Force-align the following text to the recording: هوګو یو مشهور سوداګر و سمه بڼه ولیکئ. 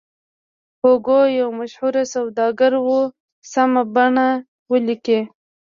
هوګو 0.81 1.19
یو 1.39 1.49
مشهور 1.59 1.95
سوداګر 2.13 2.73
و 2.85 2.89
سمه 3.51 3.83
بڼه 3.93 4.27
ولیکئ. 4.71 5.21